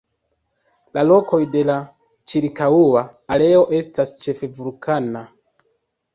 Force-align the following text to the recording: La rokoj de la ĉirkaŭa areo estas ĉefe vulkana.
La 0.97 1.03
rokoj 1.11 1.39
de 1.55 1.61
la 1.71 1.75
ĉirkaŭa 2.35 3.05
areo 3.37 3.61
estas 3.83 4.15
ĉefe 4.27 4.53
vulkana. 4.59 5.25